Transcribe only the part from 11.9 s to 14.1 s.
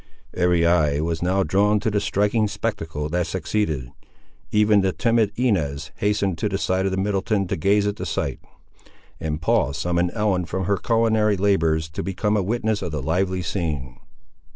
to become a witness of the lively scene.